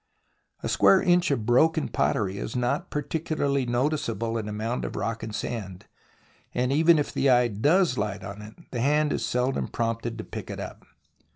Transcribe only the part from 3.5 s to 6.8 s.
noticeable in a mound of rock and sand, and